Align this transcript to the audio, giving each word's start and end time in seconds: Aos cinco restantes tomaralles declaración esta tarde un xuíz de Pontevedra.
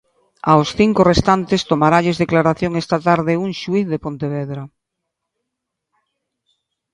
Aos 0.51 0.69
cinco 0.79 1.01
restantes 1.11 1.61
tomaralles 1.71 2.19
declaración 2.23 2.71
esta 2.83 2.97
tarde 3.07 3.33
un 3.45 3.51
xuíz 3.61 3.85
de 3.89 4.01
Pontevedra. 4.05 4.63